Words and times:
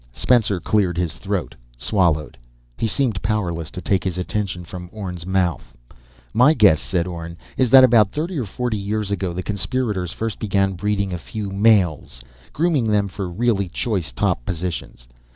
Spencer 0.13 0.59
cleared 0.59 0.97
his 0.97 1.19
throat, 1.19 1.53
swallowed. 1.77 2.35
He 2.75 2.87
seemed 2.87 3.21
powerless 3.21 3.69
to 3.69 3.81
take 3.81 4.03
his 4.03 4.17
attention 4.17 4.65
from 4.65 4.89
Orne's 4.91 5.27
mouth. 5.27 5.75
"My 6.33 6.55
guess," 6.55 6.81
said 6.81 7.05
Orne, 7.05 7.37
"is 7.55 7.69
that 7.69 7.83
about 7.83 8.11
thirty 8.11 8.35
or 8.39 8.45
forty 8.45 8.77
years 8.79 9.11
ago, 9.11 9.31
the 9.31 9.43
conspirators 9.43 10.11
first 10.11 10.39
began 10.39 10.73
breeding 10.73 11.13
a 11.13 11.19
few 11.19 11.51
males, 11.51 12.19
grooming 12.51 12.87
them 12.87 13.09
for 13.09 13.29
really 13.29 13.69
choice 13.69 14.11
top 14.11 14.43
positions. 14.43 15.07